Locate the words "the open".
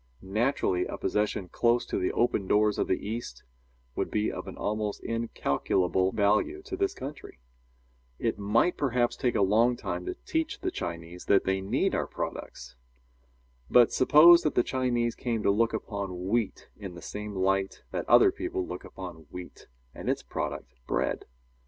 1.99-2.47